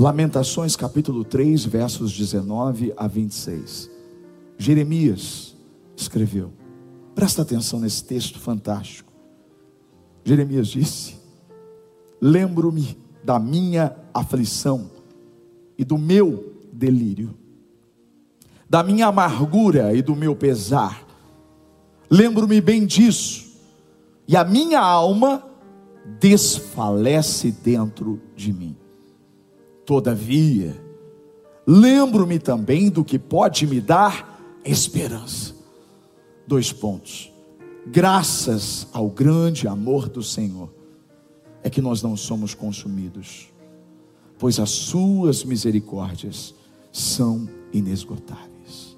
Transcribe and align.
Lamentações 0.00 0.76
capítulo 0.76 1.24
3, 1.24 1.64
versos 1.64 2.12
19 2.12 2.94
a 2.96 3.08
26. 3.08 3.90
Jeremias 4.56 5.56
escreveu. 5.96 6.52
Presta 7.16 7.42
atenção 7.42 7.80
nesse 7.80 8.04
texto 8.04 8.38
fantástico. 8.38 9.12
Jeremias 10.22 10.68
disse: 10.68 11.16
Lembro-me 12.20 12.96
da 13.24 13.40
minha 13.40 13.96
aflição 14.14 14.88
e 15.76 15.84
do 15.84 15.98
meu 15.98 16.52
delírio, 16.72 17.36
da 18.70 18.84
minha 18.84 19.08
amargura 19.08 19.92
e 19.94 20.00
do 20.00 20.14
meu 20.14 20.36
pesar. 20.36 21.04
Lembro-me 22.08 22.60
bem 22.60 22.86
disso, 22.86 23.48
e 24.28 24.36
a 24.36 24.44
minha 24.44 24.78
alma 24.78 25.42
desfalece 26.20 27.50
dentro 27.50 28.22
de 28.36 28.52
mim. 28.52 28.76
Todavia, 29.88 30.78
lembro-me 31.66 32.38
também 32.38 32.90
do 32.90 33.02
que 33.02 33.18
pode 33.18 33.66
me 33.66 33.80
dar 33.80 34.60
esperança. 34.62 35.54
Dois 36.46 36.70
pontos. 36.70 37.32
Graças 37.86 38.86
ao 38.92 39.08
grande 39.08 39.66
amor 39.66 40.06
do 40.06 40.22
Senhor, 40.22 40.68
é 41.62 41.70
que 41.70 41.80
nós 41.80 42.02
não 42.02 42.18
somos 42.18 42.52
consumidos, 42.52 43.48
pois 44.38 44.60
as 44.60 44.68
suas 44.68 45.42
misericórdias 45.42 46.54
são 46.92 47.48
inesgotáveis. 47.72 48.94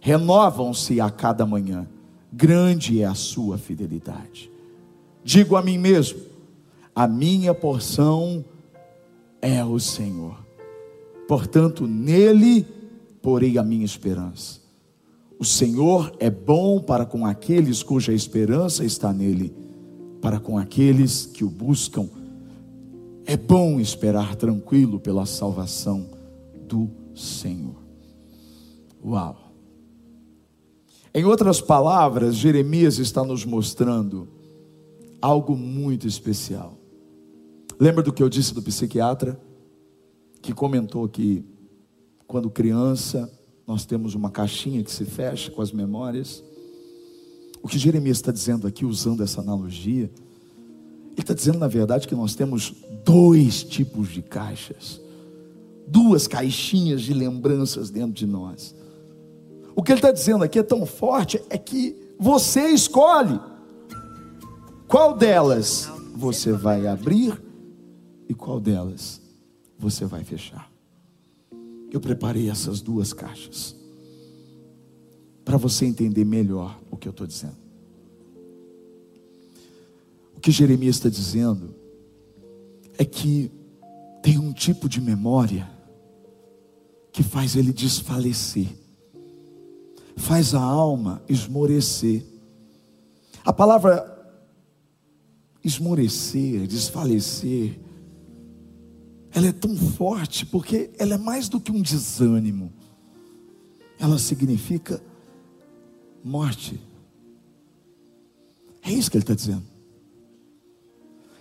Renovam-se 0.00 0.98
a 0.98 1.10
cada 1.10 1.44
manhã, 1.44 1.86
grande 2.32 3.02
é 3.02 3.04
a 3.04 3.14
sua 3.14 3.58
fidelidade. 3.58 4.50
Digo 5.22 5.56
a 5.56 5.62
mim 5.62 5.76
mesmo: 5.76 6.20
a 6.94 7.06
minha 7.06 7.52
porção 7.52 8.42
é 8.42 8.55
o 9.64 9.78
Senhor. 9.78 10.36
Portanto, 11.28 11.86
nele 11.86 12.66
porei 13.20 13.58
a 13.58 13.62
minha 13.62 13.84
esperança. 13.84 14.60
O 15.38 15.44
Senhor 15.44 16.14
é 16.18 16.30
bom 16.30 16.80
para 16.80 17.04
com 17.04 17.26
aqueles 17.26 17.82
cuja 17.82 18.12
esperança 18.12 18.84
está 18.84 19.12
nele, 19.12 19.54
para 20.20 20.40
com 20.40 20.56
aqueles 20.56 21.26
que 21.26 21.44
o 21.44 21.50
buscam. 21.50 22.08
É 23.26 23.36
bom 23.36 23.80
esperar 23.80 24.36
tranquilo 24.36 24.98
pela 25.00 25.26
salvação 25.26 26.06
do 26.66 26.88
Senhor. 27.14 27.76
Uau! 29.04 29.52
Em 31.12 31.24
outras 31.24 31.60
palavras, 31.60 32.36
Jeremias 32.36 32.98
está 32.98 33.24
nos 33.24 33.44
mostrando 33.44 34.28
algo 35.20 35.56
muito 35.56 36.06
especial. 36.06 36.78
Lembra 37.78 38.02
do 38.02 38.12
que 38.12 38.22
eu 38.22 38.28
disse 38.28 38.54
do 38.54 38.62
psiquiatra? 38.62 39.38
Que 40.40 40.54
comentou 40.54 41.06
que 41.08 41.44
quando 42.26 42.50
criança 42.50 43.30
nós 43.66 43.84
temos 43.84 44.14
uma 44.14 44.30
caixinha 44.30 44.82
que 44.82 44.90
se 44.90 45.04
fecha 45.04 45.50
com 45.50 45.60
as 45.60 45.72
memórias. 45.72 46.42
O 47.62 47.68
que 47.68 47.78
Jeremias 47.78 48.18
está 48.18 48.30
dizendo 48.30 48.66
aqui, 48.66 48.84
usando 48.84 49.22
essa 49.22 49.40
analogia, 49.40 50.10
ele 51.12 51.20
está 51.20 51.34
dizendo 51.34 51.58
na 51.58 51.68
verdade 51.68 52.06
que 52.06 52.14
nós 52.14 52.34
temos 52.34 52.74
dois 53.04 53.62
tipos 53.62 54.08
de 54.08 54.22
caixas, 54.22 55.00
duas 55.86 56.26
caixinhas 56.26 57.02
de 57.02 57.12
lembranças 57.12 57.90
dentro 57.90 58.12
de 58.12 58.26
nós. 58.26 58.74
O 59.74 59.82
que 59.82 59.92
ele 59.92 59.98
está 59.98 60.12
dizendo 60.12 60.44
aqui 60.44 60.58
é 60.58 60.62
tão 60.62 60.86
forte, 60.86 61.42
é 61.50 61.58
que 61.58 61.94
você 62.18 62.68
escolhe 62.68 63.38
qual 64.88 65.16
delas 65.16 65.90
você 66.14 66.52
vai 66.52 66.86
abrir 66.86 67.45
e 68.28 68.34
qual 68.34 68.60
delas 68.60 69.20
você 69.78 70.04
vai 70.04 70.24
fechar. 70.24 70.70
Eu 71.90 72.00
preparei 72.00 72.50
essas 72.50 72.80
duas 72.80 73.12
caixas 73.12 73.76
para 75.44 75.56
você 75.56 75.86
entender 75.86 76.24
melhor 76.24 76.78
o 76.90 76.96
que 76.96 77.06
eu 77.06 77.10
estou 77.10 77.26
dizendo. 77.26 77.56
O 80.36 80.40
que 80.40 80.50
Jeremias 80.50 80.96
está 80.96 81.08
dizendo 81.08 81.74
é 82.98 83.04
que 83.04 83.50
tem 84.22 84.38
um 84.38 84.52
tipo 84.52 84.88
de 84.88 85.00
memória 85.00 85.70
que 87.12 87.22
faz 87.22 87.56
ele 87.56 87.72
desfalecer, 87.72 88.68
faz 90.16 90.54
a 90.54 90.60
alma 90.60 91.22
esmorecer. 91.28 92.24
A 93.44 93.52
palavra 93.52 94.12
esmorecer, 95.62 96.66
desfalecer, 96.66 97.78
ela 99.36 99.48
é 99.48 99.52
tão 99.52 99.76
forte 99.76 100.46
porque 100.46 100.90
ela 100.98 101.12
é 101.12 101.18
mais 101.18 101.46
do 101.46 101.60
que 101.60 101.70
um 101.70 101.82
desânimo. 101.82 102.72
Ela 103.98 104.18
significa 104.18 104.98
morte. 106.24 106.80
É 108.82 108.90
isso 108.90 109.10
que 109.10 109.18
ele 109.18 109.24
está 109.24 109.34
dizendo. 109.34 109.64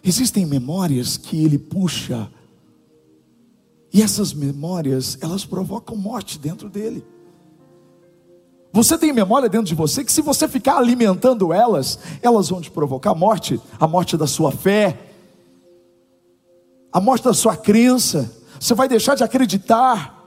Existem 0.04 0.46
memórias 0.46 1.16
que 1.16 1.42
ele 1.42 1.58
puxa, 1.58 2.30
e 3.94 4.02
essas 4.02 4.34
memórias, 4.34 5.18
elas 5.22 5.46
provocam 5.46 5.96
morte 5.96 6.38
dentro 6.38 6.70
dele. 6.70 7.02
Você 8.74 8.98
tem 8.98 9.14
memória 9.14 9.48
dentro 9.48 9.68
de 9.68 9.74
você 9.74 10.04
que, 10.04 10.12
se 10.12 10.22
você 10.22 10.50
ficar 10.50 10.76
alimentando 10.76 11.54
elas, 11.54 11.98
elas 12.22 12.50
vão 12.50 12.60
te 12.60 12.70
provocar 12.70 13.16
morte 13.16 13.58
a 13.80 13.88
morte 13.88 14.18
da 14.18 14.28
sua 14.28 14.52
fé, 14.52 15.05
a 16.96 17.02
morte 17.02 17.26
da 17.26 17.34
sua 17.34 17.58
crença, 17.58 18.34
você 18.58 18.74
vai 18.74 18.88
deixar 18.88 19.16
de 19.16 19.24
acreditar, 19.26 20.18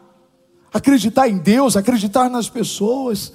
acreditar 0.71 1.27
em 1.27 1.39
Deus, 1.39 1.79
acreditar 1.79 2.29
nas 2.29 2.51
pessoas, 2.51 3.33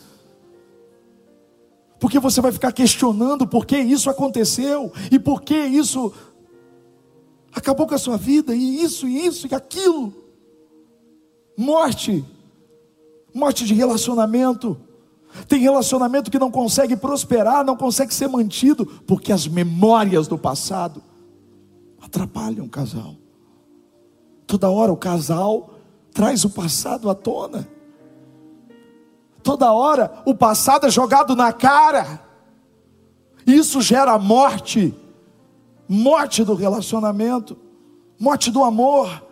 porque 2.00 2.20
você 2.20 2.40
vai 2.42 2.52
ficar 2.52 2.72
questionando 2.72 3.48
por 3.48 3.66
que 3.66 3.76
isso 3.76 4.08
aconteceu 4.08 4.94
e 5.12 5.18
por 5.18 5.42
que 5.42 5.58
isso 5.58 6.14
acabou 7.52 7.88
com 7.88 7.96
a 7.96 7.98
sua 7.98 8.18
vida, 8.18 8.54
e 8.54 8.84
isso, 8.84 9.08
e 9.08 9.26
isso, 9.26 9.48
e 9.52 9.56
aquilo. 9.56 10.14
Morte, 11.58 12.24
morte 13.34 13.66
de 13.66 13.74
relacionamento. 13.74 14.80
Tem 15.48 15.60
relacionamento 15.60 16.30
que 16.30 16.38
não 16.38 16.52
consegue 16.52 16.96
prosperar, 16.96 17.66
não 17.66 17.76
consegue 17.76 18.14
ser 18.14 18.28
mantido, 18.28 18.86
porque 19.08 19.32
as 19.32 19.48
memórias 19.48 20.28
do 20.28 20.38
passado 20.38 21.02
atrapalham 22.00 22.68
o 22.68 22.70
casal. 22.70 23.23
Toda 24.54 24.70
hora 24.70 24.94
o 24.94 24.98
casal 24.98 25.74
traz 26.14 26.46
o 26.46 26.50
passado 26.52 27.10
à 27.10 27.16
tona. 27.16 27.68
Toda 29.42 29.74
hora 29.74 30.22
o 30.28 30.36
passado 30.36 30.86
é 30.86 30.92
jogado 30.92 31.36
na 31.36 31.52
cara. 31.52 32.24
Isso 33.48 33.82
gera 33.82 34.16
morte, 34.20 34.94
morte 35.90 36.44
do 36.44 36.54
relacionamento, 36.54 37.58
morte 38.20 38.52
do 38.52 38.64
amor. 38.64 39.26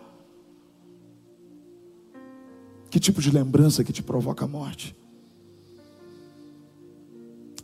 Que 2.90 2.98
tipo 2.98 3.20
de 3.20 3.30
lembrança 3.30 3.84
que 3.84 3.92
te 3.92 4.02
provoca 4.02 4.44
a 4.44 4.48
morte? 4.48 4.92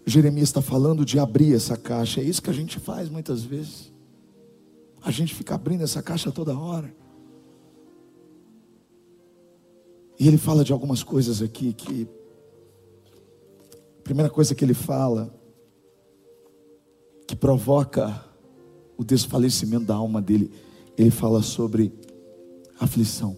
Jeremias 0.07 0.51
está 0.51 0.63
falando 0.63 1.05
de 1.05 1.19
abrir 1.19 1.57
essa 1.57 1.77
caixa, 1.77 2.21
é 2.21 2.25
isso 2.25 2.41
que 2.41 2.51
a 2.51 2.55
gente 2.55 2.79
faz 2.79 3.09
muitas 3.09 3.43
vezes. 3.43 3.93
A 5.03 5.11
gente 5.11 5.35
fica 5.35 5.57
abrindo 5.57 5.83
essa 5.83 6.01
caixa 6.01 6.31
toda 6.31 6.57
hora. 6.57 6.97
E 10.19 10.27
ele 10.27 10.37
fala 10.37 10.65
de 10.65 10.73
algumas 10.73 11.03
coisas 11.03 11.41
aqui 11.41 11.73
que. 11.73 12.09
A 13.99 14.03
primeira 14.03 14.31
coisa 14.31 14.55
que 14.55 14.65
ele 14.65 14.75
fala, 14.75 15.33
que 17.27 17.37
provoca 17.37 18.25
o 18.97 19.05
desfalecimento 19.05 19.85
da 19.85 19.95
alma 19.95 20.21
dele, 20.21 20.51
ele 20.97 21.11
fala 21.11 21.43
sobre 21.43 21.93
aflição. 22.81 23.37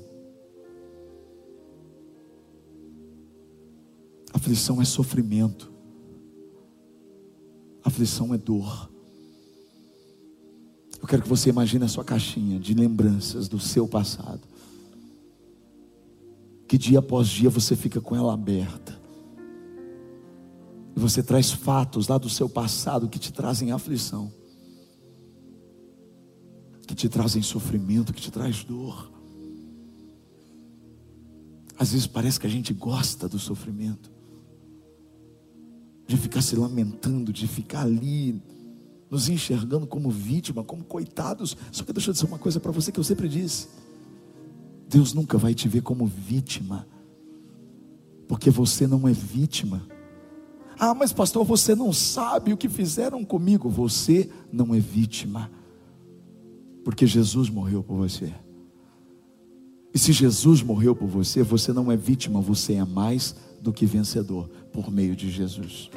Aflição 4.32 4.80
é 4.80 4.84
sofrimento. 4.84 5.72
Aflição 7.84 8.32
é 8.32 8.38
dor. 8.38 8.88
Eu 11.02 11.08
quero 11.08 11.22
que 11.22 11.28
você 11.28 11.50
imagine 11.50 11.84
a 11.84 11.88
sua 11.88 12.04
caixinha 12.04 12.60
de 12.60 12.74
lembranças 12.74 13.48
do 13.48 13.58
seu 13.58 13.88
passado 13.88 14.49
que 16.70 16.78
dia 16.78 17.00
após 17.00 17.26
dia 17.26 17.50
você 17.50 17.74
fica 17.74 18.00
com 18.00 18.14
ela 18.14 18.32
aberta. 18.32 18.96
E 20.94 21.00
você 21.00 21.20
traz 21.20 21.50
fatos 21.50 22.06
lá 22.06 22.16
do 22.16 22.30
seu 22.30 22.48
passado 22.48 23.08
que 23.08 23.18
te 23.18 23.32
trazem 23.32 23.72
aflição, 23.72 24.32
que 26.86 26.94
te 26.94 27.08
trazem 27.08 27.42
sofrimento, 27.42 28.12
que 28.12 28.22
te 28.22 28.30
traz 28.30 28.62
dor. 28.62 29.10
Às 31.76 31.90
vezes 31.90 32.06
parece 32.06 32.38
que 32.38 32.46
a 32.46 32.50
gente 32.50 32.72
gosta 32.72 33.28
do 33.28 33.40
sofrimento, 33.40 34.08
de 36.06 36.16
ficar 36.16 36.40
se 36.40 36.54
lamentando, 36.54 37.32
de 37.32 37.48
ficar 37.48 37.80
ali, 37.80 38.40
nos 39.10 39.28
enxergando 39.28 39.88
como 39.88 40.08
vítima, 40.08 40.62
como 40.62 40.84
coitados. 40.84 41.56
Só 41.72 41.82
que 41.82 41.92
deixa 41.92 42.10
eu 42.10 42.14
dizer 42.14 42.26
uma 42.26 42.38
coisa 42.38 42.60
para 42.60 42.70
você 42.70 42.92
que 42.92 43.00
eu 43.00 43.04
sempre 43.04 43.28
disse 43.28 43.89
Deus 44.90 45.14
nunca 45.14 45.38
vai 45.38 45.54
te 45.54 45.68
ver 45.68 45.82
como 45.82 46.04
vítima, 46.04 46.84
porque 48.26 48.50
você 48.50 48.88
não 48.88 49.06
é 49.06 49.12
vítima. 49.12 49.86
Ah, 50.76 50.92
mas 50.94 51.12
pastor, 51.12 51.44
você 51.44 51.76
não 51.76 51.92
sabe 51.92 52.52
o 52.52 52.56
que 52.56 52.68
fizeram 52.68 53.24
comigo. 53.24 53.68
Você 53.68 54.28
não 54.52 54.74
é 54.74 54.80
vítima, 54.80 55.48
porque 56.84 57.06
Jesus 57.06 57.48
morreu 57.48 57.84
por 57.84 57.98
você. 57.98 58.34
E 59.94 59.98
se 59.98 60.12
Jesus 60.12 60.60
morreu 60.60 60.96
por 60.96 61.06
você, 61.06 61.42
você 61.42 61.72
não 61.72 61.92
é 61.92 61.96
vítima, 61.96 62.40
você 62.40 62.74
é 62.74 62.84
mais 62.84 63.36
do 63.60 63.72
que 63.72 63.86
vencedor 63.86 64.48
por 64.72 64.90
meio 64.90 65.14
de 65.14 65.30
Jesus. 65.30 65.88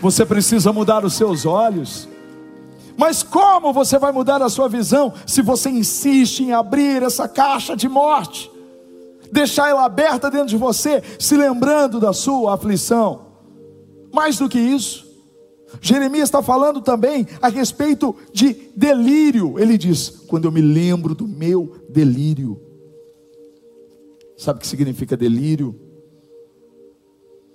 Você 0.00 0.26
precisa 0.26 0.72
mudar 0.72 1.04
os 1.04 1.14
seus 1.14 1.46
olhos. 1.46 2.08
Mas 2.96 3.22
como 3.22 3.72
você 3.72 3.98
vai 3.98 4.12
mudar 4.12 4.40
a 4.42 4.48
sua 4.48 4.68
visão 4.68 5.12
se 5.26 5.42
você 5.42 5.68
insiste 5.68 6.44
em 6.44 6.52
abrir 6.52 7.02
essa 7.02 7.28
caixa 7.28 7.76
de 7.76 7.88
morte? 7.88 8.50
Deixar 9.32 9.68
ela 9.68 9.84
aberta 9.84 10.30
dentro 10.30 10.48
de 10.48 10.56
você, 10.56 11.02
se 11.18 11.36
lembrando 11.36 11.98
da 11.98 12.12
sua 12.12 12.54
aflição. 12.54 13.26
Mais 14.12 14.38
do 14.38 14.48
que 14.48 14.60
isso, 14.60 15.04
Jeremias 15.80 16.28
está 16.28 16.42
falando 16.42 16.80
também 16.80 17.26
a 17.42 17.48
respeito 17.48 18.14
de 18.32 18.70
delírio. 18.76 19.58
Ele 19.58 19.76
diz: 19.76 20.08
Quando 20.28 20.44
eu 20.44 20.52
me 20.52 20.60
lembro 20.60 21.14
do 21.14 21.26
meu 21.26 21.76
delírio. 21.88 22.60
Sabe 24.36 24.58
o 24.58 24.60
que 24.60 24.66
significa 24.66 25.16
delírio? 25.16 25.74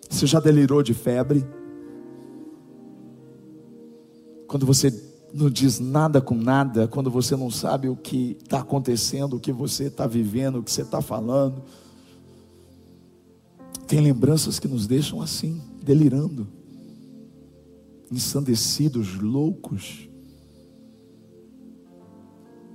Você 0.10 0.26
já 0.26 0.40
delirou 0.40 0.82
de 0.82 0.94
febre? 0.94 1.46
Quando 4.48 4.66
você 4.66 4.90
não 5.34 5.50
diz 5.50 5.80
nada 5.80 6.20
com 6.22 6.36
nada, 6.36 6.88
quando 6.88 7.12
você 7.12 7.36
não 7.36 7.52
sabe 7.52 7.90
o 7.90 7.96
que 7.96 8.38
está 8.42 8.60
acontecendo, 8.60 9.36
o 9.36 9.40
que 9.40 9.52
você 9.52 9.86
está 9.86 10.08
vivendo, 10.08 10.60
o 10.60 10.64
que 10.64 10.72
você 10.72 10.82
está 10.82 11.02
falando. 11.02 11.64
Tem 13.88 14.00
lembranças 14.02 14.60
que 14.60 14.68
nos 14.68 14.88
deixam 14.88 15.22
assim, 15.22 15.62
delirando 15.84 16.60
ensandecidos, 18.12 19.16
loucos, 19.20 20.10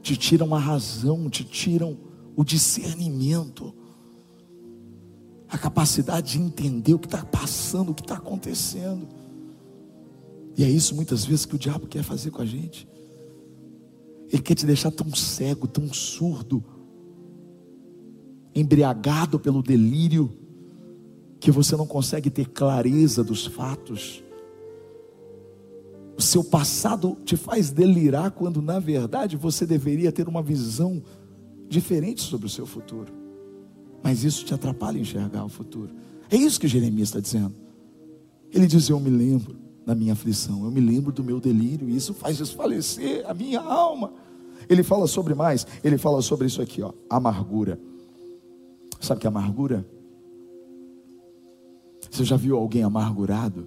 te 0.03 0.17
tiram 0.17 0.55
a 0.55 0.59
razão, 0.59 1.29
te 1.29 1.45
tiram 1.45 1.97
o 2.37 2.45
discernimento, 2.45 3.75
a 5.49 5.57
capacidade 5.57 6.33
de 6.33 6.41
entender 6.41 6.95
o 6.95 6.99
que 6.99 7.07
está 7.07 7.25
passando, 7.25 7.91
o 7.91 7.95
que 7.95 8.03
está 8.03 8.17
acontecendo. 8.17 9.09
E 10.57 10.63
é 10.63 10.69
isso 10.69 10.95
muitas 10.95 11.25
vezes 11.25 11.45
que 11.45 11.57
o 11.57 11.59
diabo 11.59 11.87
quer 11.87 12.03
fazer 12.03 12.31
com 12.31 12.41
a 12.41 12.47
gente. 12.47 12.89
Ele 14.31 14.43
quer 14.43 14.55
te 14.55 14.67
deixar 14.67 14.91
tão 14.91 15.13
cego, 15.15 15.67
tão 15.67 15.93
surdo, 15.93 16.65
embriagado 18.55 19.39
pelo 19.39 19.63
delírio, 19.63 20.31
que 21.41 21.51
você 21.51 21.77
não 21.77 21.87
consegue 21.87 22.31
ter 22.31 22.49
clareza 22.49 23.23
dos 23.23 23.47
fatos. 23.47 24.23
O 26.17 26.23
seu 26.23 26.45
passado 26.45 27.19
te 27.25 27.37
faz 27.37 27.71
delirar 27.71 28.31
quando 28.31 28.63
na 28.63 28.79
verdade 28.79 29.37
você 29.37 29.67
deveria 29.67 30.13
ter 30.13 30.29
uma 30.29 30.43
visão 30.43 31.03
diferente 31.69 32.23
sobre 32.23 32.47
o 32.47 32.51
seu 32.51 32.65
futuro. 32.65 33.13
Mas 34.03 34.23
isso 34.23 34.45
te 34.45 34.55
atrapalha 34.55 34.99
enxergar 34.99 35.45
o 35.45 35.49
futuro. 35.49 35.93
É 36.31 36.37
isso 36.37 36.61
que 36.61 36.69
Jeremias 36.69 37.09
está 37.09 37.21
dizendo. 37.21 37.55
Ele 38.53 38.67
diz: 38.67 38.89
Eu 38.89 39.01
me 39.01 39.11
lembro 39.11 39.64
da 39.85 39.95
minha 39.95 40.15
aflição, 40.15 40.65
eu 40.65 40.71
me 40.71 40.81
lembro 40.81 41.13
do 41.13 41.23
meu 41.23 41.41
delírio, 41.41 41.89
e 41.89 41.97
isso 41.97 42.15
faz 42.15 42.39
desfalecer 42.39 43.25
a 43.29 43.35
minha 43.35 43.61
alma. 43.61 44.13
Ele 44.69 44.83
fala 44.83 45.07
sobre 45.07 45.35
mais, 45.35 45.67
ele 45.83 45.99
fala 45.99 46.23
sobre 46.23 46.47
isso 46.47 46.63
aqui, 46.63 46.83
ó, 46.83 46.93
amargura. 47.09 47.79
Sabe 49.01 49.21
que 49.21 49.27
é 49.27 49.29
amargura? 49.29 49.87
Você 52.11 52.25
já 52.25 52.37
viu 52.37 52.57
alguém 52.57 52.83
amargurado? 52.83 53.67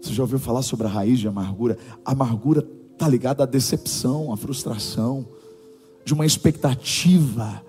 Você 0.00 0.12
já 0.12 0.22
ouviu 0.22 0.38
falar 0.38 0.62
sobre 0.62 0.86
a 0.86 0.90
raiz 0.90 1.20
de 1.20 1.28
amargura? 1.28 1.78
A 2.04 2.12
amargura 2.12 2.66
está 2.92 3.08
ligada 3.08 3.44
à 3.44 3.46
decepção, 3.46 4.32
à 4.32 4.36
frustração, 4.36 5.26
de 6.04 6.14
uma 6.14 6.26
expectativa 6.26 7.62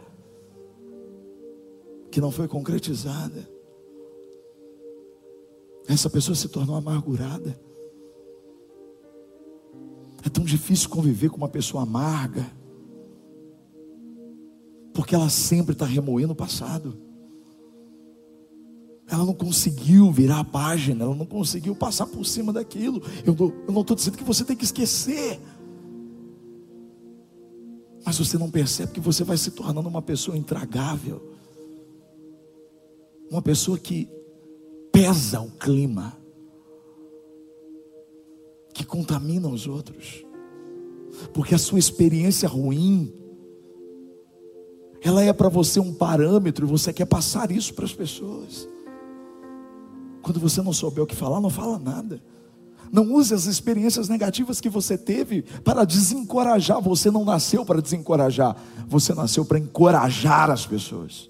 que 2.09 2.19
não 2.19 2.31
foi 2.31 2.47
concretizada. 2.47 3.47
Essa 5.89 6.07
pessoa 6.07 6.35
se 6.35 6.47
tornou 6.47 6.75
amargurada. 6.75 7.59
É 10.23 10.29
tão 10.29 10.43
difícil 10.45 10.87
conviver 10.87 11.29
com 11.29 11.37
uma 11.37 11.49
pessoa 11.49 11.81
amarga, 11.81 12.45
porque 14.93 15.15
ela 15.15 15.29
sempre 15.29 15.73
está 15.73 15.85
remoendo 15.87 16.33
o 16.33 16.35
passado. 16.35 16.95
Ela 19.07 19.25
não 19.25 19.33
conseguiu 19.33 20.11
virar 20.11 20.41
a 20.41 20.43
página, 20.43 21.05
ela 21.05 21.15
não 21.15 21.25
conseguiu 21.25 21.75
passar 21.75 22.05
por 22.05 22.23
cima 22.23 22.53
daquilo. 22.53 23.01
Eu, 23.25 23.35
eu 23.67 23.73
não 23.73 23.81
estou 23.81 23.95
dizendo 23.95 24.17
que 24.17 24.23
você 24.23 24.45
tem 24.45 24.55
que 24.55 24.65
esquecer. 24.65 25.39
Mas 28.05 28.19
você 28.19 28.37
não 28.37 28.51
percebe 28.51 28.91
que 28.91 28.99
você 28.99 29.23
vai 29.23 29.37
se 29.37 29.49
tornando 29.49 29.89
uma 29.89 30.03
pessoa 30.03 30.37
intragável. 30.37 31.33
Uma 33.31 33.41
pessoa 33.41 33.79
que 33.79 34.18
pesa 34.99 35.39
o 35.39 35.49
clima. 35.51 36.17
Que 38.73 38.85
contamina 38.85 39.47
os 39.47 39.65
outros. 39.65 40.25
Porque 41.33 41.55
a 41.55 41.57
sua 41.57 41.79
experiência 41.79 42.49
ruim, 42.49 43.13
ela 45.01 45.23
é 45.23 45.31
para 45.31 45.47
você 45.47 45.79
um 45.79 45.93
parâmetro 45.93 46.65
e 46.65 46.69
você 46.69 46.91
quer 46.91 47.05
passar 47.05 47.49
isso 47.49 47.73
para 47.73 47.85
as 47.85 47.93
pessoas. 47.93 48.67
Quando 50.21 50.39
você 50.39 50.61
não 50.61 50.73
souber 50.73 51.03
o 51.03 51.07
que 51.07 51.15
falar, 51.15 51.39
não 51.39 51.49
fala 51.49 51.79
nada. 51.79 52.21
Não 52.91 53.13
use 53.13 53.33
as 53.33 53.45
experiências 53.45 54.09
negativas 54.09 54.59
que 54.59 54.67
você 54.67 54.97
teve 54.97 55.43
para 55.63 55.85
desencorajar. 55.85 56.81
Você 56.81 57.09
não 57.09 57.23
nasceu 57.23 57.63
para 57.63 57.81
desencorajar, 57.81 58.57
você 58.87 59.13
nasceu 59.13 59.45
para 59.45 59.59
encorajar 59.59 60.49
as 60.49 60.65
pessoas. 60.65 61.29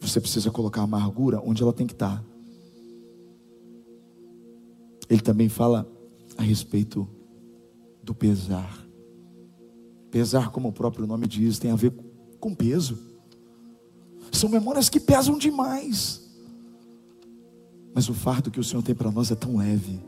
Você 0.00 0.20
precisa 0.20 0.50
colocar 0.50 0.80
a 0.80 0.84
amargura 0.84 1.40
onde 1.44 1.62
ela 1.62 1.72
tem 1.72 1.86
que 1.86 1.92
estar. 1.92 2.24
Ele 5.08 5.20
também 5.20 5.48
fala 5.48 5.86
a 6.36 6.42
respeito 6.42 7.06
do 8.02 8.14
pesar. 8.14 8.86
Pesar, 10.10 10.50
como 10.50 10.68
o 10.68 10.72
próprio 10.72 11.06
nome 11.06 11.26
diz, 11.26 11.58
tem 11.58 11.70
a 11.70 11.76
ver 11.76 11.92
com 12.40 12.54
peso. 12.54 12.98
São 14.32 14.48
memórias 14.48 14.88
que 14.88 14.98
pesam 14.98 15.36
demais. 15.36 16.28
Mas 17.94 18.08
o 18.08 18.14
fardo 18.14 18.50
que 18.50 18.60
o 18.60 18.64
Senhor 18.64 18.82
tem 18.82 18.94
para 18.94 19.10
nós 19.10 19.30
é 19.30 19.34
tão 19.34 19.56
leve. 19.56 20.00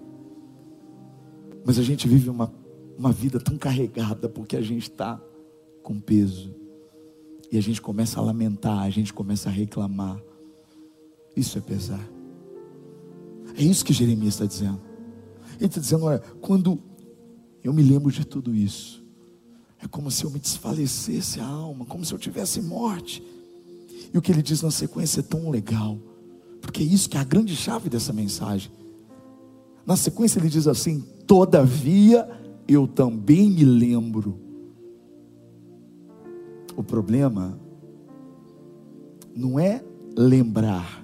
Mas 1.65 1.79
a 1.79 1.83
gente 1.83 2.09
vive 2.09 2.31
uma, 2.31 2.53
uma 2.97 3.13
vida 3.13 3.39
tão 3.39 3.59
carregada 3.59 4.29
porque 4.29 4.57
a 4.57 4.63
gente 4.63 4.91
está 4.91 5.21
com 5.83 6.01
peso. 6.01 6.62
E 7.53 7.59
a 7.59 7.61
gente 7.61 7.83
começa 7.83 8.19
a 8.19 8.23
lamentar, 8.23 8.79
a 8.79 8.89
gente 8.89 9.13
começa 9.13 9.51
a 9.51 9.53
reclamar. 9.53 10.19
Isso 11.37 11.59
é 11.59 11.61
pesar. 11.61 12.03
É 13.55 13.63
isso 13.63 13.85
que 13.85 13.93
Jeremias 13.93 14.35
está 14.35 14.47
dizendo. 14.47 14.81
Ele 15.59 15.67
está 15.67 15.79
dizendo: 15.79 16.07
olha, 16.07 16.19
quando 16.41 16.81
eu 17.63 17.75
me 17.75 17.83
lembro 17.83 18.11
de 18.11 18.25
tudo 18.25 18.55
isso, 18.55 19.05
é 19.83 19.87
como 19.87 20.11
se 20.11 20.25
eu 20.25 20.31
me 20.31 20.39
desfalecesse 20.39 21.41
a 21.41 21.47
alma, 21.47 21.85
como 21.85 22.07
se 22.07 22.15
eu 22.15 22.19
tivesse 22.19 22.63
morte. 22.63 23.23
E 24.15 24.17
o 24.17 24.23
que 24.23 24.33
ele 24.33 24.43
diz 24.43 24.63
na 24.63 24.71
sequência 24.71 25.21
é 25.21 25.23
tão 25.23 25.51
legal. 25.51 25.99
Porque 26.63 26.83
é 26.83 26.87
isso 26.87 27.11
que 27.11 27.19
é 27.19 27.21
a 27.21 27.25
grande 27.25 27.55
chave 27.55 27.91
dessa 27.91 28.15
mensagem. 28.15 28.73
Na 29.85 29.97
sequência 29.97 30.39
ele 30.39 30.49
diz 30.49 30.67
assim: 30.67 31.05
Todavia 31.27 32.27
eu 32.67 32.87
também 32.87 33.51
me 33.51 33.65
lembro. 33.65 34.42
O 36.77 36.83
problema 36.83 37.59
não 39.35 39.59
é 39.59 39.85
lembrar. 40.17 41.03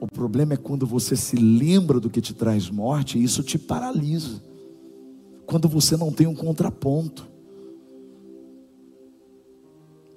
O 0.00 0.06
problema 0.06 0.54
é 0.54 0.56
quando 0.56 0.86
você 0.86 1.16
se 1.16 1.36
lembra 1.36 1.98
do 1.98 2.08
que 2.08 2.20
te 2.20 2.32
traz 2.32 2.70
morte 2.70 3.18
e 3.18 3.24
isso 3.24 3.42
te 3.42 3.58
paralisa. 3.58 4.42
Quando 5.46 5.68
você 5.68 5.96
não 5.96 6.12
tem 6.12 6.26
um 6.26 6.34
contraponto. 6.34 7.28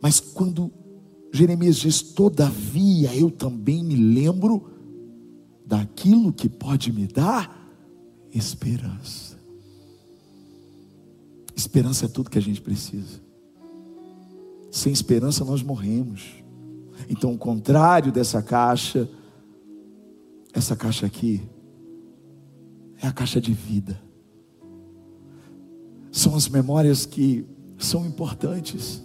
Mas 0.02 0.20
quando 0.20 0.72
Jeremias 1.32 1.78
diz: 1.78 2.02
Todavia 2.02 3.16
eu 3.16 3.32
também 3.32 3.84
me 3.84 3.96
lembro 3.96 4.70
daquilo 5.66 6.34
que 6.34 6.50
pode 6.50 6.92
me 6.92 7.08
dar 7.08 7.72
esperança. 8.34 9.40
Esperança 11.56 12.06
é 12.06 12.10
tudo 12.10 12.30
que 12.30 12.38
a 12.38 12.42
gente 12.42 12.62
precisa. 12.62 13.21
Sem 14.72 14.94
esperança 14.94 15.44
nós 15.44 15.62
morremos. 15.62 16.42
Então, 17.10 17.34
o 17.34 17.38
contrário 17.38 18.12
dessa 18.12 18.42
caixa, 18.42 19.08
essa 20.54 20.76
caixa 20.76 21.06
aqui, 21.06 21.42
é 23.02 23.08
a 23.08 23.12
caixa 23.12 23.42
de 23.42 23.52
vida. 23.52 24.02
São 26.10 26.36
as 26.36 26.48
memórias 26.48 27.06
que 27.06 27.46
são 27.78 28.06
importantes. 28.06 29.04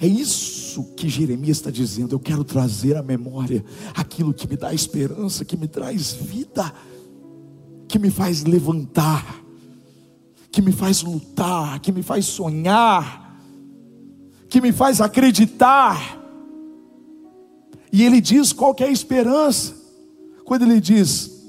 É 0.00 0.06
isso 0.06 0.94
que 0.96 1.08
Jeremias 1.08 1.58
está 1.58 1.70
dizendo. 1.70 2.14
Eu 2.14 2.20
quero 2.20 2.42
trazer 2.42 2.96
à 2.96 3.02
memória 3.02 3.64
aquilo 3.94 4.34
que 4.34 4.48
me 4.48 4.56
dá 4.56 4.72
esperança, 4.72 5.44
que 5.44 5.56
me 5.56 5.68
traz 5.68 6.12
vida, 6.12 6.72
que 7.86 7.98
me 7.98 8.10
faz 8.10 8.44
levantar, 8.44 9.44
que 10.50 10.62
me 10.62 10.72
faz 10.72 11.02
lutar, 11.02 11.78
que 11.80 11.92
me 11.92 12.02
faz 12.02 12.26
sonhar, 12.26 13.19
que 14.50 14.60
me 14.60 14.72
faz 14.72 15.00
acreditar. 15.00 16.18
E 17.92 18.04
ele 18.04 18.20
diz 18.20 18.52
qual 18.52 18.74
que 18.74 18.84
é 18.84 18.88
a 18.88 18.92
esperança. 18.92 19.74
Quando 20.44 20.62
ele 20.62 20.80
diz, 20.80 21.40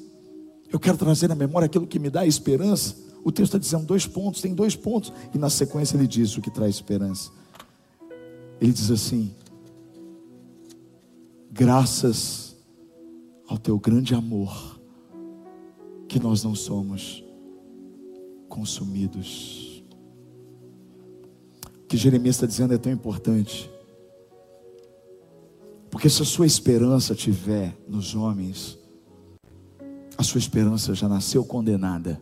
eu 0.72 0.79
quero 0.79 0.98
trazer 0.98 1.31
à 1.31 1.36
memória 1.36 1.65
aquilo 1.65 1.88
que 1.88 2.00
me 2.00 2.10
dá 2.10 2.25
esperança, 2.25 2.96
o 3.24 3.31
texto 3.31 3.55
está 3.55 3.58
dizendo 3.58 3.86
dois 3.86 4.05
pontos, 4.05 4.41
tem 4.41 4.53
dois 4.53 4.75
pontos, 4.75 5.12
e 5.34 5.38
na 5.38 5.50
sequência 5.50 5.98
ele 5.98 6.08
diz 6.08 6.38
o 6.38 6.41
que 6.41 6.51
traz 6.51 6.75
esperança. 6.75 7.31
Ele 8.60 8.72
diz 8.72 8.89
assim: 8.91 9.34
graças 11.51 12.55
ao 13.48 13.58
teu 13.58 13.77
grande 13.79 14.13
amor, 14.15 14.79
que 16.08 16.20
nós 16.20 16.43
não 16.43 16.55
somos 16.55 17.24
consumidos. 18.48 19.61
Que 21.91 21.98
Jeremias 21.98 22.38
está 22.38 22.48
dizendo 22.48 22.74
é 22.74 22.77
tão 22.77 22.89
importante, 22.89 23.69
porque 25.89 26.10
se 26.10 26.21
a 26.21 26.25
sua 26.25 26.45
esperança 26.45 27.13
tiver 27.13 27.77
nos 27.86 28.15
homens, 28.15 28.79
a 30.17 30.24
sua 30.24 30.39
esperança 30.39 30.95
já 30.95 31.10
nasceu 31.10 31.43
condenada. 31.43 32.17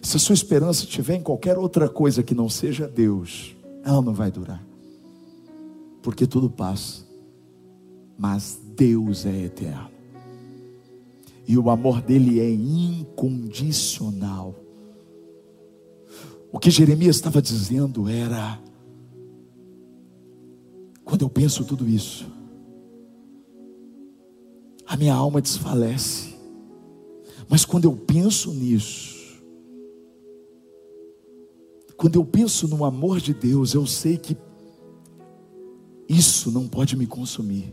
Se 0.00 0.16
a 0.16 0.20
sua 0.20 0.34
esperança 0.34 0.84
estiver 0.84 1.16
em 1.16 1.22
qualquer 1.22 1.58
outra 1.58 1.88
coisa 1.88 2.22
que 2.22 2.36
não 2.36 2.48
seja 2.48 2.86
Deus, 2.86 3.56
ela 3.84 4.00
não 4.00 4.14
vai 4.14 4.30
durar. 4.30 4.64
Porque 6.02 6.24
tudo 6.24 6.48
passa. 6.48 7.04
Mas 8.16 8.60
Deus 8.76 9.26
é 9.26 9.46
eterno. 9.46 9.90
E 11.48 11.58
o 11.58 11.68
amor 11.68 12.00
dele 12.00 12.38
é 12.38 12.48
incondicional. 12.48 14.61
O 16.52 16.58
que 16.58 16.70
Jeremias 16.70 17.16
estava 17.16 17.40
dizendo 17.40 18.06
era: 18.06 18.60
quando 21.02 21.22
eu 21.22 21.30
penso 21.30 21.64
tudo 21.64 21.88
isso, 21.88 22.30
a 24.86 24.96
minha 24.96 25.14
alma 25.14 25.40
desfalece. 25.40 26.32
Mas 27.48 27.64
quando 27.64 27.86
eu 27.86 27.96
penso 27.96 28.52
nisso, 28.52 29.42
quando 31.96 32.16
eu 32.16 32.24
penso 32.24 32.68
no 32.68 32.84
amor 32.84 33.20
de 33.20 33.32
Deus, 33.32 33.74
eu 33.74 33.86
sei 33.86 34.18
que 34.18 34.36
isso 36.08 36.50
não 36.50 36.68
pode 36.68 36.96
me 36.96 37.06
consumir. 37.06 37.72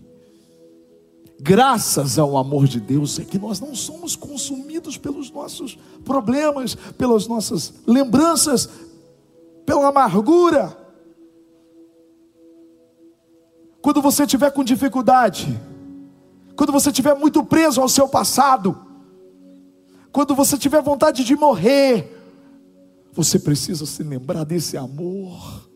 Graças 1.41 2.19
ao 2.19 2.35
amor 2.37 2.67
de 2.67 2.81
Deus 2.81 3.17
é 3.17 3.23
que 3.23 3.39
nós 3.39 3.61
não 3.61 3.73
somos 3.73 4.13
consumidos 4.13 4.97
pelos 4.97 5.31
nossos 5.31 5.77
problemas, 6.03 6.75
pelas 6.97 7.27
nossas 7.27 7.73
lembranças, 7.87 8.69
pela 9.65 9.87
amargura. 9.87 10.77
Quando 13.81 14.01
você 14.01 14.23
estiver 14.23 14.51
com 14.51 14.65
dificuldade, 14.65 15.57
quando 16.57 16.73
você 16.73 16.89
estiver 16.89 17.15
muito 17.15 17.41
preso 17.45 17.79
ao 17.79 17.87
seu 17.87 18.09
passado, 18.09 18.77
quando 20.11 20.35
você 20.35 20.57
tiver 20.57 20.81
vontade 20.81 21.23
de 21.23 21.37
morrer, 21.37 22.17
você 23.13 23.39
precisa 23.39 23.85
se 23.85 24.03
lembrar 24.03 24.43
desse 24.43 24.75
amor, 24.75 25.69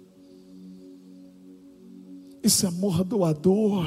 esse 2.44 2.66
amor 2.66 3.02
doador. 3.06 3.86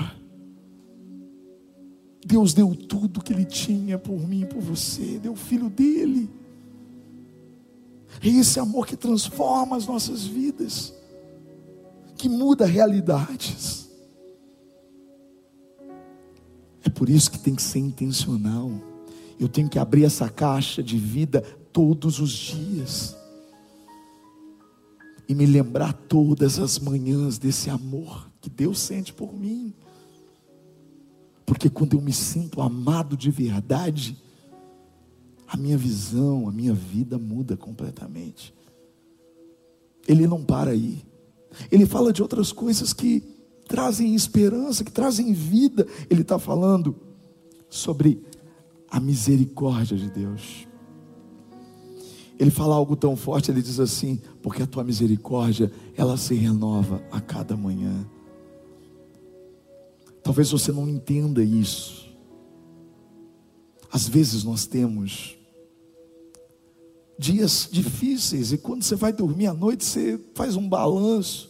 Deus 2.24 2.52
deu 2.52 2.74
tudo 2.74 3.22
que 3.22 3.32
Ele 3.32 3.44
tinha 3.44 3.98
por 3.98 4.18
mim 4.18 4.42
e 4.42 4.46
por 4.46 4.60
você, 4.60 5.18
deu 5.18 5.32
o 5.32 5.36
filho 5.36 5.68
dele. 5.68 6.30
É 8.22 8.28
esse 8.28 8.58
amor 8.58 8.86
que 8.86 8.96
transforma 8.96 9.76
as 9.76 9.86
nossas 9.86 10.24
vidas, 10.24 10.94
que 12.16 12.28
muda 12.28 12.64
realidades. 12.66 13.88
É 16.82 16.88
por 16.88 17.08
isso 17.08 17.30
que 17.30 17.38
tem 17.38 17.54
que 17.54 17.62
ser 17.62 17.80
intencional. 17.80 18.70
Eu 19.38 19.48
tenho 19.48 19.68
que 19.68 19.78
abrir 19.78 20.04
essa 20.04 20.28
caixa 20.28 20.82
de 20.82 20.96
vida 20.96 21.42
todos 21.72 22.20
os 22.20 22.30
dias 22.30 23.16
e 25.28 25.34
me 25.34 25.44
lembrar 25.44 25.92
todas 25.92 26.58
as 26.58 26.78
manhãs 26.78 27.38
desse 27.38 27.68
amor 27.68 28.30
que 28.40 28.48
Deus 28.48 28.78
sente 28.78 29.12
por 29.12 29.34
mim. 29.34 29.74
Porque 31.46 31.70
quando 31.70 31.96
eu 31.96 32.02
me 32.02 32.12
sinto 32.12 32.60
amado 32.60 33.16
de 33.16 33.30
verdade, 33.30 34.20
a 35.48 35.56
minha 35.56 35.78
visão, 35.78 36.48
a 36.48 36.52
minha 36.52 36.74
vida 36.74 37.16
muda 37.18 37.56
completamente. 37.56 38.52
Ele 40.06 40.26
não 40.26 40.44
para 40.44 40.72
aí. 40.72 41.02
Ele 41.70 41.86
fala 41.86 42.12
de 42.12 42.20
outras 42.20 42.52
coisas 42.52 42.92
que 42.92 43.22
trazem 43.66 44.14
esperança, 44.14 44.84
que 44.84 44.92
trazem 44.92 45.32
vida. 45.32 45.86
Ele 46.10 46.22
está 46.22 46.38
falando 46.38 46.96
sobre 47.70 48.20
a 48.90 49.00
misericórdia 49.00 49.96
de 49.96 50.10
Deus 50.10 50.66
ele 52.38 52.50
fala 52.50 52.74
algo 52.74 52.94
tão 52.96 53.16
forte, 53.16 53.50
ele 53.50 53.62
diz 53.62 53.80
assim: 53.80 54.20
porque 54.42 54.62
a 54.62 54.66
tua 54.66 54.84
misericórdia, 54.84 55.70
ela 55.96 56.16
se 56.16 56.34
renova 56.34 57.02
a 57.10 57.20
cada 57.20 57.56
manhã. 57.56 58.06
Talvez 60.26 60.50
você 60.50 60.72
não 60.72 60.88
entenda 60.88 61.40
isso. 61.40 62.12
Às 63.92 64.08
vezes 64.08 64.42
nós 64.42 64.66
temos 64.66 65.36
dias 67.16 67.68
difíceis 67.70 68.50
e 68.50 68.58
quando 68.58 68.82
você 68.82 68.96
vai 68.96 69.12
dormir 69.12 69.46
à 69.46 69.54
noite, 69.54 69.84
você 69.84 70.18
faz 70.34 70.56
um 70.56 70.68
balanço. 70.68 71.48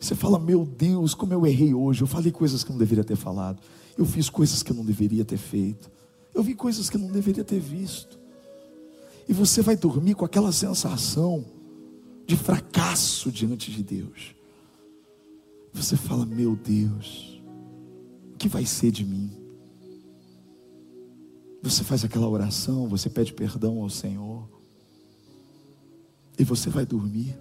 Você 0.00 0.16
fala: 0.16 0.36
"Meu 0.36 0.66
Deus, 0.66 1.14
como 1.14 1.32
eu 1.32 1.46
errei 1.46 1.72
hoje. 1.72 2.02
Eu 2.02 2.08
falei 2.08 2.32
coisas 2.32 2.64
que 2.64 2.72
não 2.72 2.78
deveria 2.78 3.04
ter 3.04 3.14
falado. 3.14 3.62
Eu 3.96 4.04
fiz 4.04 4.28
coisas 4.28 4.64
que 4.64 4.72
eu 4.72 4.76
não 4.76 4.84
deveria 4.84 5.24
ter 5.24 5.38
feito. 5.38 5.88
Eu 6.34 6.42
vi 6.42 6.56
coisas 6.56 6.90
que 6.90 6.96
eu 6.96 7.00
não 7.00 7.12
deveria 7.12 7.44
ter 7.44 7.60
visto." 7.60 8.18
E 9.28 9.32
você 9.32 9.62
vai 9.62 9.76
dormir 9.76 10.14
com 10.14 10.24
aquela 10.24 10.50
sensação 10.50 11.44
de 12.26 12.36
fracasso 12.36 13.30
diante 13.30 13.70
de 13.70 13.84
Deus. 13.84 14.34
Você 15.72 15.96
fala: 15.96 16.26
Meu 16.26 16.56
Deus, 16.56 17.37
que 18.38 18.48
vai 18.48 18.64
ser 18.64 18.90
de 18.90 19.04
mim? 19.04 19.30
Você 21.62 21.84
faz 21.84 22.04
aquela 22.04 22.28
oração, 22.28 22.88
você 22.88 23.10
pede 23.10 23.32
perdão 23.32 23.82
ao 23.82 23.90
Senhor, 23.90 24.48
e 26.38 26.44
você 26.44 26.70
vai 26.70 26.86
dormir. 26.86 27.36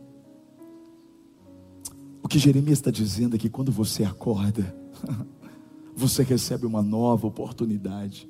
O 2.24 2.28
que 2.28 2.40
Jeremias 2.40 2.80
está 2.80 2.92
dizendo 2.92 3.36
é 3.36 3.40
que 3.40 3.50
quando 3.50 3.72
você 3.72 4.04
acorda, 4.04 4.76
você 5.96 6.24
recebe 6.24 6.66
uma 6.66 6.82
nova 6.82 7.28
oportunidade. 7.28 8.28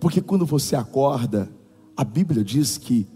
Porque 0.00 0.20
quando 0.20 0.44
você 0.44 0.74
acorda, 0.74 1.50
a 1.96 2.04
Bíblia 2.04 2.42
diz 2.42 2.76
que 2.76 3.06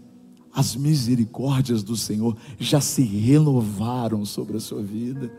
as 0.53 0.75
misericórdias 0.75 1.83
do 1.83 1.95
Senhor 1.95 2.35
já 2.57 2.81
se 2.81 3.03
renovaram 3.03 4.25
sobre 4.25 4.57
a 4.57 4.59
sua 4.59 4.81
vida. 4.81 5.31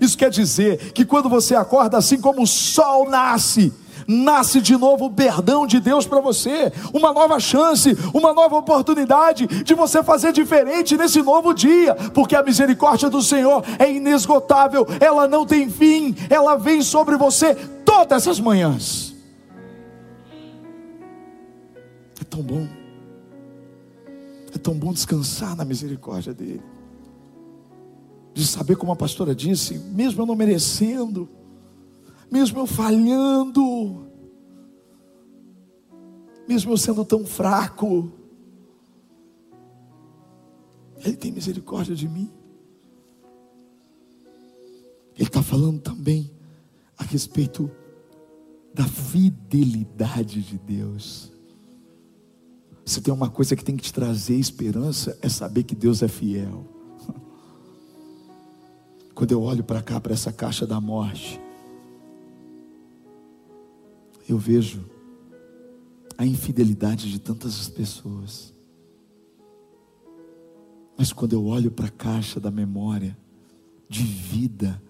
Isso 0.00 0.16
quer 0.16 0.30
dizer 0.30 0.92
que 0.92 1.04
quando 1.04 1.28
você 1.28 1.54
acorda, 1.54 1.96
assim 1.96 2.20
como 2.20 2.42
o 2.42 2.46
sol 2.46 3.08
nasce, 3.08 3.72
nasce 4.06 4.60
de 4.60 4.76
novo 4.76 5.06
o 5.06 5.10
perdão 5.10 5.66
de 5.66 5.80
Deus 5.80 6.06
para 6.06 6.20
você, 6.20 6.72
uma 6.92 7.12
nova 7.12 7.38
chance, 7.38 7.96
uma 8.12 8.32
nova 8.32 8.56
oportunidade 8.56 9.46
de 9.46 9.74
você 9.74 10.02
fazer 10.02 10.32
diferente 10.32 10.96
nesse 10.96 11.22
novo 11.22 11.54
dia, 11.54 11.94
porque 12.12 12.36
a 12.36 12.42
misericórdia 12.42 13.08
do 13.08 13.22
Senhor 13.22 13.64
é 13.78 13.90
inesgotável, 13.90 14.86
ela 15.00 15.28
não 15.28 15.46
tem 15.46 15.70
fim, 15.70 16.14
ela 16.28 16.56
vem 16.56 16.82
sobre 16.82 17.16
você 17.16 17.54
todas 17.84 18.26
as 18.26 18.40
manhãs. 18.40 19.10
tão 22.30 22.42
bom. 22.42 22.68
É 24.54 24.58
tão 24.58 24.74
bom 24.74 24.92
descansar 24.92 25.56
na 25.56 25.64
misericórdia 25.64 26.32
dEle. 26.32 26.62
De 28.32 28.46
saber, 28.46 28.76
como 28.76 28.92
a 28.92 28.96
pastora 28.96 29.34
disse, 29.34 29.78
mesmo 29.78 30.22
eu 30.22 30.26
não 30.26 30.36
merecendo, 30.36 31.28
mesmo 32.30 32.60
eu 32.60 32.66
falhando, 32.66 34.06
mesmo 36.46 36.72
eu 36.72 36.76
sendo 36.76 37.04
tão 37.04 37.24
fraco, 37.24 38.12
Ele 41.04 41.16
tem 41.16 41.32
misericórdia 41.32 41.94
de 41.94 42.08
mim. 42.08 42.30
Ele 45.16 45.28
está 45.28 45.42
falando 45.42 45.80
também 45.80 46.30
a 46.96 47.04
respeito 47.04 47.70
da 48.74 48.84
fidelidade 48.84 50.42
de 50.42 50.58
Deus. 50.58 51.32
Se 52.84 53.00
tem 53.00 53.12
uma 53.12 53.30
coisa 53.30 53.54
que 53.54 53.64
tem 53.64 53.76
que 53.76 53.82
te 53.82 53.92
trazer 53.92 54.36
esperança, 54.36 55.18
é 55.22 55.28
saber 55.28 55.62
que 55.64 55.74
Deus 55.74 56.02
é 56.02 56.08
fiel. 56.08 56.79
Quando 59.20 59.32
eu 59.32 59.42
olho 59.42 59.62
para 59.62 59.82
cá, 59.82 60.00
para 60.00 60.14
essa 60.14 60.32
caixa 60.32 60.66
da 60.66 60.80
morte, 60.80 61.38
eu 64.26 64.38
vejo 64.38 64.82
a 66.16 66.24
infidelidade 66.24 67.12
de 67.12 67.18
tantas 67.18 67.68
pessoas. 67.68 68.54
Mas 70.96 71.12
quando 71.12 71.34
eu 71.34 71.44
olho 71.44 71.70
para 71.70 71.88
a 71.88 71.90
caixa 71.90 72.40
da 72.40 72.50
memória 72.50 73.14
de 73.90 74.02
vida, 74.04 74.82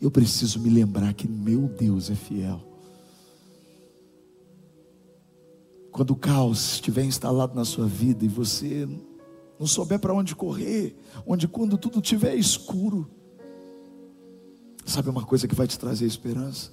eu 0.00 0.10
preciso 0.10 0.58
me 0.58 0.68
lembrar 0.68 1.14
que 1.14 1.28
meu 1.28 1.68
Deus 1.68 2.10
é 2.10 2.16
fiel. 2.16 2.60
Quando 5.92 6.10
o 6.10 6.16
caos 6.16 6.72
estiver 6.72 7.04
instalado 7.04 7.54
na 7.54 7.64
sua 7.64 7.86
vida 7.86 8.24
e 8.24 8.28
você 8.28 8.88
não 9.60 9.66
souber 9.68 10.00
para 10.00 10.12
onde 10.12 10.34
correr, 10.34 10.96
onde 11.24 11.46
quando 11.46 11.78
tudo 11.78 12.00
estiver 12.00 12.34
escuro, 12.34 13.08
sabe 14.90 15.08
uma 15.08 15.24
coisa 15.24 15.46
que 15.46 15.54
vai 15.54 15.66
te 15.66 15.78
trazer 15.78 16.04
esperança? 16.04 16.72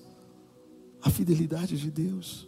A 1.02 1.10
fidelidade 1.10 1.78
de 1.78 1.92
Deus. 1.92 2.48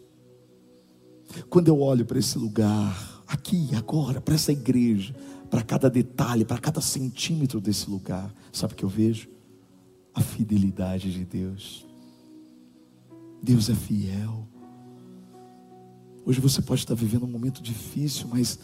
Quando 1.50 1.68
eu 1.68 1.80
olho 1.80 2.06
para 2.06 2.18
esse 2.18 2.38
lugar, 2.38 3.24
aqui, 3.28 3.70
agora, 3.76 4.20
para 4.20 4.34
essa 4.34 4.52
igreja, 4.52 5.16
para 5.50 5.62
cada 5.62 5.90
detalhe, 5.90 6.44
para 6.44 6.58
cada 6.58 6.82
centímetro 6.82 7.62
desse 7.62 7.90
lugar, 7.90 8.34
sabe 8.52 8.74
o 8.74 8.76
que 8.76 8.84
eu 8.84 8.90
vejo? 8.90 9.30
A 10.14 10.22
fidelidade 10.22 11.14
de 11.14 11.24
Deus. 11.24 11.86
Deus 13.42 13.70
é 13.70 13.76
fiel. 13.76 14.48
Hoje 16.26 16.42
você 16.42 16.62
pode 16.62 16.82
estar 16.82 16.96
vivendo 16.96 17.24
um 17.24 17.32
momento 17.32 17.62
difícil, 17.62 18.28
mas 18.28 18.60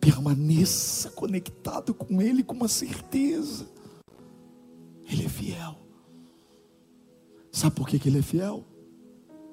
permaneça 0.00 1.10
conectado 1.10 1.92
com 1.92 2.20
Ele 2.20 2.42
com 2.42 2.54
uma 2.54 2.68
certeza. 2.68 3.68
Ele 5.06 5.26
é 5.26 5.28
fiel. 5.28 5.87
Sabe 7.58 7.74
por 7.74 7.88
que, 7.88 8.08
Ele 8.08 8.20
é 8.20 8.22
fiel? 8.22 8.64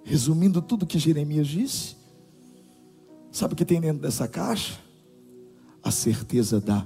Resumindo 0.03 0.61
tudo 0.61 0.85
que 0.85 0.99
Jeremias 0.99 1.47
disse, 1.47 1.95
sabe 3.31 3.55
o 3.55 3.57
que 3.57 3.65
tem 3.65 3.81
dentro 3.81 4.03
dessa 4.03 4.27
caixa? 4.27 4.79
A 5.81 5.89
certeza 5.89 6.61
da 6.61 6.85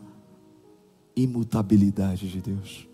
imutabilidade 1.17 2.29
de 2.29 2.39
Deus. 2.39 2.87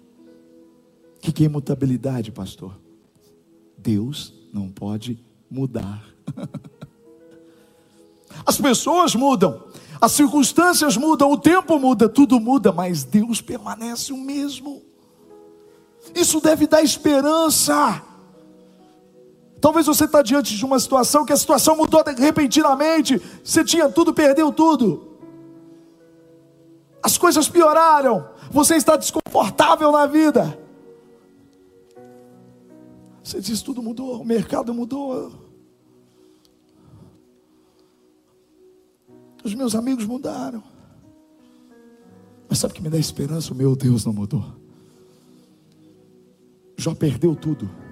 O 1.18 1.20
que, 1.22 1.32
que 1.32 1.44
é 1.44 1.46
imutabilidade, 1.46 2.32
pastor? 2.32 2.76
Deus 3.78 4.34
não 4.52 4.72
pode 4.72 5.24
mudar. 5.48 6.04
As 8.44 8.60
pessoas 8.60 9.14
mudam, 9.14 9.64
as 10.02 10.14
circunstâncias 10.14 10.98
mudam, 10.98 11.32
o 11.32 11.38
tempo 11.38 11.78
muda, 11.80 12.10
tudo 12.10 12.40
muda, 12.40 12.72
mas 12.72 13.04
Deus 13.04 13.40
permanece 13.40 14.12
o 14.12 14.18
mesmo. 14.18 14.82
Isso 16.14 16.42
deve 16.42 16.66
dar 16.68 16.82
esperança. 16.82 18.05
Talvez 19.66 19.88
você 19.88 20.06
está 20.06 20.22
diante 20.22 20.56
de 20.56 20.64
uma 20.64 20.78
situação 20.80 21.26
que 21.26 21.34
a 21.34 21.36
situação 21.36 21.76
mudou 21.76 22.04
repentinamente, 22.16 23.20
você 23.44 23.64
tinha 23.64 23.90
tudo, 23.90 24.14
perdeu 24.14 24.54
tudo. 24.54 25.18
As 27.02 27.18
coisas 27.18 27.50
pioraram, 27.50 28.30
você 28.52 28.76
está 28.76 28.96
desconfortável 28.96 29.92
na 29.92 30.06
vida. 30.06 30.56
Você 33.24 33.42
diz: 33.42 33.64
tudo 33.64 33.82
mudou, 33.82 34.22
o 34.22 34.24
mercado 34.24 34.72
mudou, 34.72 35.32
Os 39.44 39.56
meus 39.56 39.74
amigos 39.74 40.06
mudaram. 40.06 40.64
Mas 42.48 42.60
sabe 42.60 42.72
o 42.72 42.76
que 42.76 42.84
me 42.84 42.90
dá 42.92 43.00
esperança? 43.00 43.52
O 43.52 43.56
meu 43.56 43.76
Deus 43.76 44.06
não 44.06 44.14
mudou. 44.14 44.46
Jó 46.78 46.94
perdeu 46.94 47.36
tudo. 47.36 47.85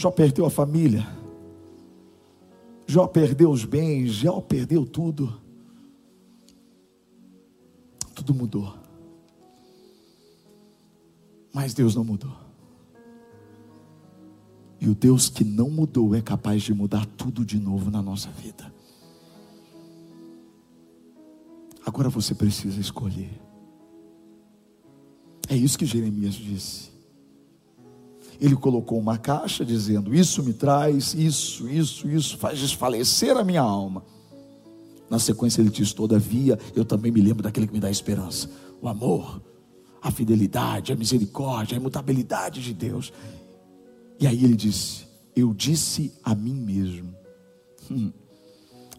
Jó 0.00 0.10
perdeu 0.10 0.46
a 0.46 0.50
família. 0.50 1.06
Jó 2.86 3.06
perdeu 3.06 3.50
os 3.50 3.66
bens. 3.66 4.12
Jó 4.12 4.40
perdeu 4.40 4.86
tudo. 4.86 5.38
Tudo 8.14 8.32
mudou. 8.32 8.74
Mas 11.52 11.74
Deus 11.74 11.94
não 11.94 12.02
mudou. 12.02 12.34
E 14.80 14.88
o 14.88 14.94
Deus 14.94 15.28
que 15.28 15.44
não 15.44 15.68
mudou 15.68 16.14
é 16.14 16.22
capaz 16.22 16.62
de 16.62 16.72
mudar 16.72 17.04
tudo 17.04 17.44
de 17.44 17.58
novo 17.58 17.90
na 17.90 18.00
nossa 18.00 18.30
vida. 18.30 18.72
Agora 21.84 22.08
você 22.08 22.34
precisa 22.34 22.80
escolher. 22.80 23.38
É 25.46 25.54
isso 25.54 25.78
que 25.78 25.84
Jeremias 25.84 26.32
disse. 26.32 26.90
Ele 28.40 28.56
colocou 28.56 28.98
uma 28.98 29.18
caixa 29.18 29.64
dizendo: 29.64 30.14
Isso 30.14 30.42
me 30.42 30.52
traz, 30.52 31.14
isso, 31.14 31.68
isso, 31.68 32.08
isso, 32.08 32.38
faz 32.38 32.58
desfalecer 32.58 33.36
a 33.36 33.44
minha 33.44 33.60
alma. 33.60 34.02
Na 35.10 35.18
sequência, 35.18 35.60
ele 35.60 35.70
diz: 35.70 35.92
Todavia, 35.92 36.58
eu 36.74 36.84
também 36.84 37.12
me 37.12 37.20
lembro 37.20 37.42
daquele 37.42 37.66
que 37.66 37.72
me 37.72 37.80
dá 37.80 37.90
esperança: 37.90 38.48
o 38.80 38.88
amor, 38.88 39.42
a 40.00 40.10
fidelidade, 40.10 40.92
a 40.92 40.96
misericórdia, 40.96 41.76
a 41.76 41.80
imutabilidade 41.80 42.62
de 42.62 42.72
Deus. 42.72 43.12
E 44.18 44.26
aí 44.26 44.42
ele 44.42 44.56
disse: 44.56 45.06
Eu 45.36 45.52
disse 45.52 46.12
a 46.24 46.34
mim 46.34 46.54
mesmo. 46.54 47.14
Hum. 47.90 48.10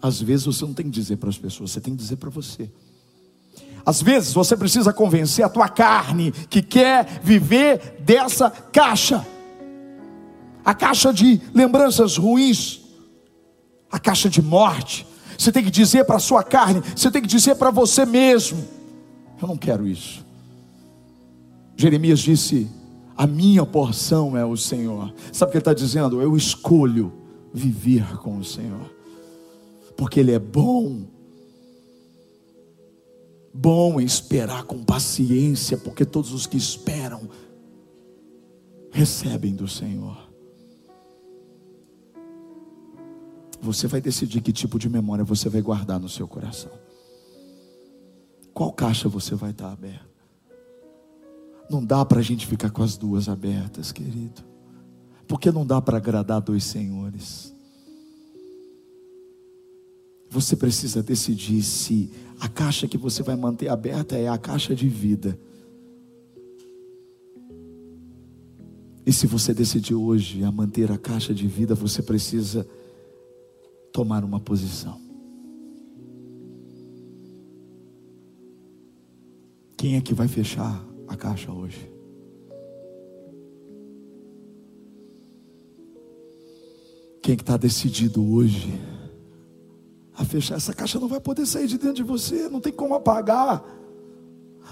Às 0.02 0.22
vezes 0.22 0.46
você 0.46 0.66
não 0.66 0.74
tem 0.74 0.86
que 0.86 0.92
dizer 0.92 1.18
para 1.18 1.30
as 1.30 1.38
pessoas, 1.38 1.72
você 1.72 1.82
tem 1.82 1.96
que 1.96 2.02
dizer 2.02 2.18
para 2.18 2.30
você. 2.30 2.70
Às 3.86 4.02
vezes 4.02 4.34
você 4.34 4.56
precisa 4.56 4.94
convencer 4.94 5.44
a 5.44 5.50
tua 5.50 5.68
carne 5.68 6.32
que 6.32 6.62
quer 6.62 7.22
viver 7.24 7.98
dessa 8.00 8.50
caixa. 8.50 9.26
A 10.63 10.74
caixa 10.74 11.13
de 11.13 11.41
lembranças 11.54 12.17
ruins, 12.17 12.82
a 13.91 14.00
caixa 14.00 14.30
de 14.30 14.41
morte. 14.41 15.08
Você 15.38 15.52
tem 15.52 15.63
que 15.63 15.71
dizer 15.71 16.06
para 16.06 16.17
a 16.17 16.19
sua 16.19 16.43
carne, 16.43 16.82
você 16.95 17.10
tem 17.10 17.21
que 17.21 17.28
dizer 17.28 17.56
para 17.56 17.71
você 17.71 18.06
mesmo: 18.06 18.63
Eu 19.41 19.47
não 19.47 19.58
quero 19.58 19.88
isso. 19.88 20.26
Jeremias 21.76 22.19
disse: 22.19 22.69
A 23.17 23.26
minha 23.26 23.65
porção 23.65 24.38
é 24.38 24.45
o 24.45 24.56
Senhor. 24.56 25.13
Sabe 25.32 25.50
o 25.50 25.52
que 25.52 25.58
ele 25.58 25.62
está 25.62 25.74
dizendo? 25.74 26.21
Eu 26.21 26.38
escolho 26.38 27.12
viver 27.54 28.17
com 28.17 28.38
o 28.38 28.43
Senhor 28.43 29.02
porque 30.02 30.19
Ele 30.19 30.32
é 30.32 30.39
bom. 30.39 31.06
Bom 33.54 34.02
esperar 34.02 34.63
com 34.63 34.84
paciência, 34.84 35.78
porque 35.78 36.04
todos 36.04 36.34
os 36.34 36.47
que 36.47 36.58
esperam 36.58 37.30
recebem 38.91 39.54
do 39.54 39.67
Senhor. 39.67 40.31
Você 43.62 43.88
vai 43.88 44.02
decidir 44.02 44.41
que 44.41 44.52
tipo 44.52 44.80
de 44.80 44.89
memória 44.89 45.24
você 45.24 45.47
vai 45.47 45.62
guardar 45.62 46.00
no 46.00 46.10
seu 46.10 46.28
coração. 46.28 46.71
Qual 48.54 48.74
caixa 48.74 49.08
você 49.08 49.36
vai 49.36 49.52
estar 49.52 49.71
aberta? 49.71 50.10
Não 51.69 51.86
dá 51.86 52.04
para 52.04 52.19
a 52.19 52.24
gente 52.24 52.45
ficar 52.47 52.71
com 52.71 52.84
as 52.84 52.97
duas 52.97 53.30
abertas, 53.30 53.91
querido. 53.91 54.43
Porque 55.28 55.52
não 55.52 55.65
dá 55.65 55.82
para 55.82 55.97
agradar 55.97 56.41
dois 56.41 56.63
senhores. 56.63 57.56
Você 60.30 60.56
precisa 60.56 61.04
decidir 61.04 61.62
se 61.62 62.12
a 62.39 62.47
caixa 62.50 62.88
que 62.88 62.97
você 62.97 63.21
vai 63.21 63.36
manter 63.36 63.69
aberta 63.69 64.17
é 64.17 64.28
a 64.28 64.38
caixa 64.38 64.76
de 64.76 64.89
vida. 64.89 65.39
E 69.06 69.13
se 69.13 69.28
você 69.28 69.54
decidir 69.54 69.95
hoje 69.95 70.43
a 70.43 70.52
manter 70.52 70.91
a 70.91 70.97
caixa 70.97 71.34
de 71.34 71.47
vida, 71.47 71.76
você 71.76 72.02
precisa 72.02 72.67
tomar 73.92 74.24
uma 74.24 74.40
posição. 74.40 75.00
Quem 79.78 79.96
é 79.96 80.02
que 80.02 80.14
vai 80.14 80.28
fechar 80.28 80.84
a 81.08 81.16
caixa 81.16 81.52
hoje? 81.52 81.92
Quem 87.22 87.34
é 87.34 87.36
que 87.36 87.44
está 87.44 87.58
decidido 87.58 88.24
hoje? 88.34 88.72
a 90.22 90.26
fechar. 90.26 90.56
Essa 90.56 90.74
caixa 90.74 91.00
não 91.00 91.08
vai 91.08 91.20
poder 91.20 91.46
sair 91.46 91.68
de 91.68 91.78
dentro 91.78 91.96
de 91.96 92.04
você, 92.04 92.48
não 92.50 92.60
tem 92.62 92.72
como 92.72 92.94
apagar. 92.94 93.64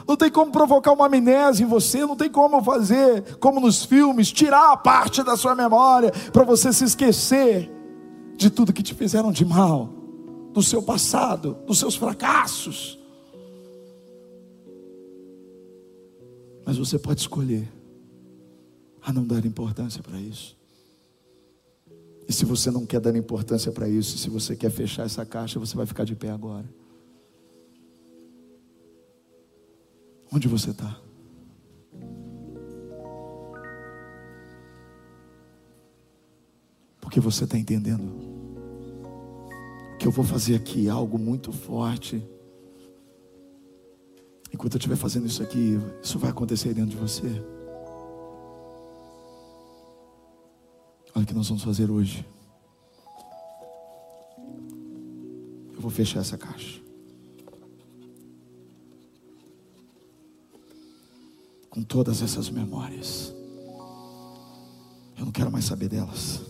Não 0.08 0.16
tem 0.16 0.30
como 0.30 0.52
provocar 0.52 0.94
uma 0.94 1.08
amnésia 1.08 1.64
em 1.64 1.68
você, 1.68 2.06
não 2.06 2.16
tem 2.16 2.30
como 2.30 2.64
fazer, 2.64 3.38
como 3.38 3.60
nos 3.60 3.84
filmes, 3.84 4.32
tirar 4.32 4.72
a 4.72 4.78
parte 4.78 5.24
da 5.24 5.36
sua 5.36 5.56
memória 5.56 6.12
para 6.32 6.44
você 6.44 6.72
se 6.72 6.86
esquecer 6.86 7.70
de 8.40 8.50
tudo 8.50 8.72
que 8.72 8.82
te 8.82 8.96
fizeram 8.96 9.34
de 9.34 9.44
mal, 9.44 9.90
do 10.54 10.64
seu 10.64 10.82
passado, 10.82 11.58
dos 11.68 11.78
seus 11.78 11.98
fracassos. 11.98 12.98
Mas 16.66 16.78
você 16.78 16.98
pode 16.98 17.20
escolher 17.20 17.70
a 19.02 19.12
não 19.12 19.28
dar 19.28 19.46
importância 19.46 20.02
para 20.02 20.18
isso. 20.18 20.58
E 22.30 22.32
se 22.32 22.46
você 22.46 22.72
não 22.72 22.86
quer 22.86 23.02
dar 23.02 23.14
importância 23.14 23.74
para 23.74 23.90
isso, 23.90 24.18
se 24.18 24.30
você 24.30 24.56
quer 24.56 24.72
fechar 24.72 25.06
essa 25.06 25.26
caixa, 25.26 25.60
você 25.60 25.76
vai 25.76 25.86
ficar 25.86 26.06
de 26.06 26.16
pé 26.16 26.30
agora. 26.30 26.66
Onde 30.32 30.48
você 30.48 30.70
está? 30.70 30.98
Porque 37.02 37.20
você 37.20 37.44
está 37.44 37.58
entendendo? 37.58 38.29
Que 40.00 40.08
eu 40.08 40.12
vou 40.12 40.24
fazer 40.24 40.56
aqui 40.56 40.88
algo 40.88 41.20
muito 41.20 41.52
forte. 41.52 42.26
Enquanto 44.52 44.74
eu 44.74 44.78
estiver 44.78 44.96
fazendo 44.96 45.28
isso 45.28 45.44
aqui, 45.44 45.78
isso 46.02 46.18
vai 46.18 46.30
acontecer 46.32 46.74
dentro 46.74 46.92
de 46.92 46.98
você. 46.98 47.28
Olha 51.14 51.24
o 51.24 51.26
que 51.26 51.34
nós 51.34 51.48
vamos 51.50 51.64
fazer 51.64 51.92
hoje. 51.92 52.26
Eu 55.74 55.82
vou 55.82 55.92
fechar 55.92 56.22
essa 56.22 56.38
caixa. 56.38 56.82
Com 61.70 61.84
todas 61.84 62.22
essas 62.22 62.50
memórias. 62.50 63.34
Eu 65.18 65.26
não 65.26 65.32
quero 65.32 65.52
mais 65.52 65.66
saber 65.66 65.90
delas. 65.90 66.42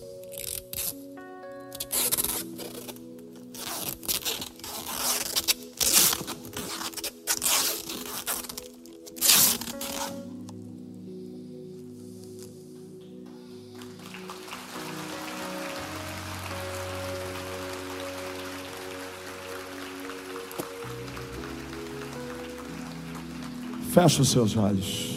Feche 24.01 24.21
os 24.21 24.29
seus 24.29 24.55
olhos. 24.55 25.09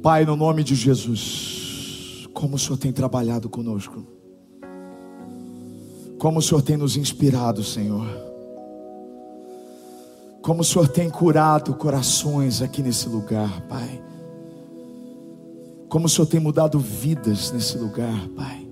Pai, 0.00 0.24
no 0.24 0.36
nome 0.36 0.62
de 0.62 0.76
Jesus, 0.76 2.28
como 2.32 2.54
o 2.54 2.58
Senhor 2.60 2.76
tem 2.76 2.92
trabalhado 2.92 3.48
conosco, 3.48 4.06
como 6.16 6.38
o 6.38 6.42
Senhor 6.42 6.62
tem 6.62 6.76
nos 6.76 6.96
inspirado, 6.96 7.64
Senhor, 7.64 8.06
como 10.40 10.60
o 10.60 10.64
Senhor 10.64 10.86
tem 10.86 11.10
curado 11.10 11.74
corações 11.74 12.62
aqui 12.62 12.84
nesse 12.84 13.08
lugar, 13.08 13.62
Pai, 13.62 14.00
como 15.88 16.06
o 16.06 16.08
Senhor 16.08 16.28
tem 16.28 16.38
mudado 16.38 16.78
vidas 16.78 17.50
nesse 17.50 17.76
lugar, 17.76 18.28
Pai. 18.28 18.64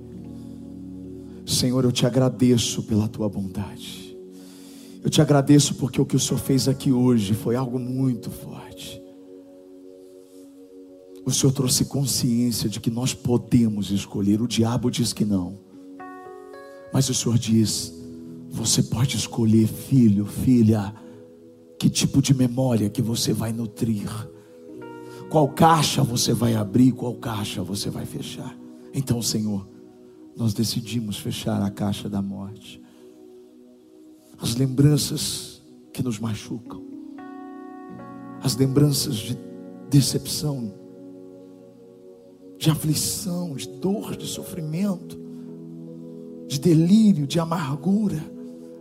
Senhor, 1.44 1.82
eu 1.82 1.90
te 1.90 2.06
agradeço 2.06 2.84
pela 2.84 3.08
tua 3.08 3.28
bondade. 3.28 4.03
Eu 5.04 5.10
te 5.10 5.20
agradeço 5.20 5.74
porque 5.74 6.00
o 6.00 6.06
que 6.06 6.16
o 6.16 6.18
Senhor 6.18 6.38
fez 6.38 6.66
aqui 6.66 6.90
hoje 6.90 7.34
foi 7.34 7.56
algo 7.56 7.78
muito 7.78 8.30
forte. 8.30 9.02
O 11.26 11.30
Senhor 11.30 11.52
trouxe 11.52 11.84
consciência 11.84 12.70
de 12.70 12.80
que 12.80 12.90
nós 12.90 13.12
podemos 13.12 13.90
escolher. 13.90 14.40
O 14.40 14.48
diabo 14.48 14.90
diz 14.90 15.12
que 15.12 15.22
não. 15.26 15.58
Mas 16.90 17.10
o 17.10 17.14
Senhor 17.14 17.36
diz: 17.36 17.92
você 18.48 18.82
pode 18.82 19.18
escolher, 19.18 19.66
filho, 19.66 20.24
filha, 20.24 20.94
que 21.78 21.90
tipo 21.90 22.22
de 22.22 22.32
memória 22.32 22.88
que 22.88 23.02
você 23.02 23.34
vai 23.34 23.52
nutrir. 23.52 24.08
Qual 25.28 25.48
caixa 25.48 26.02
você 26.02 26.32
vai 26.32 26.54
abrir, 26.54 26.92
qual 26.92 27.14
caixa 27.16 27.62
você 27.62 27.90
vai 27.90 28.06
fechar. 28.06 28.56
Então, 28.94 29.20
Senhor, 29.20 29.68
nós 30.34 30.54
decidimos 30.54 31.18
fechar 31.18 31.60
a 31.60 31.70
caixa 31.70 32.08
da 32.08 32.22
morte 32.22 32.83
as 34.38 34.54
lembranças 34.56 35.62
que 35.92 36.02
nos 36.02 36.18
machucam, 36.18 36.82
as 38.42 38.56
lembranças 38.56 39.16
de 39.16 39.38
decepção, 39.88 40.74
de 42.58 42.70
aflição, 42.70 43.54
de 43.54 43.68
dor, 43.68 44.16
de 44.16 44.26
sofrimento, 44.26 45.18
de 46.46 46.58
delírio, 46.58 47.26
de 47.26 47.38
amargura, 47.38 48.22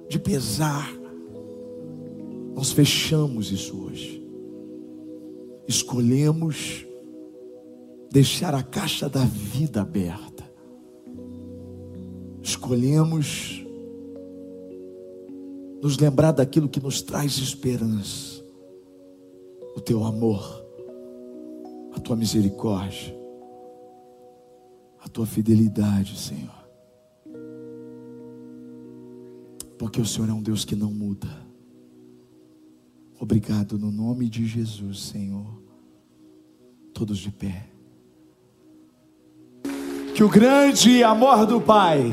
de 0.10 0.20
pesar. 0.20 0.90
Nós 2.56 2.72
fechamos 2.72 3.52
isso 3.52 3.78
hoje. 3.82 4.24
Escolhemos 5.68 6.86
deixar 8.12 8.54
a 8.54 8.62
caixa 8.62 9.10
da 9.10 9.26
vida 9.26 9.82
aberta. 9.82 10.44
Escolhemos 12.44 13.63
nos 15.84 15.98
lembrar 15.98 16.32
daquilo 16.32 16.70
que 16.70 16.80
nos 16.80 17.02
traz 17.02 17.38
esperança, 17.40 18.42
o 19.76 19.82
teu 19.82 20.06
amor, 20.06 20.64
a 21.94 22.00
tua 22.00 22.16
misericórdia, 22.16 23.14
a 25.02 25.10
tua 25.10 25.26
fidelidade, 25.26 26.18
Senhor. 26.18 26.64
Porque 29.78 30.00
o 30.00 30.06
Senhor 30.06 30.30
é 30.30 30.32
um 30.32 30.42
Deus 30.42 30.64
que 30.64 30.74
não 30.74 30.90
muda. 30.90 31.28
Obrigado 33.20 33.78
no 33.78 33.92
nome 33.92 34.30
de 34.30 34.48
Jesus, 34.48 35.08
Senhor. 35.08 35.62
Todos 36.94 37.18
de 37.18 37.30
pé. 37.30 37.68
Que 40.16 40.24
o 40.24 40.30
grande 40.30 41.04
amor 41.04 41.46
do 41.46 41.60
Pai, 41.60 42.10